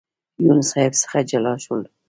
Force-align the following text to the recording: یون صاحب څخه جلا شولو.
یون 0.45 0.59
صاحب 0.71 0.93
څخه 1.01 1.17
جلا 1.29 1.53
شولو. 1.63 1.89